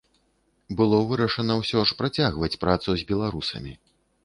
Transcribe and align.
Было 0.79 1.01
вырашана 1.11 1.57
ўсё 1.59 1.85
ж 1.91 1.99
працягваць 2.01 2.51
працу 2.65 2.89
з 3.03 3.07
беларусамі. 3.15 3.79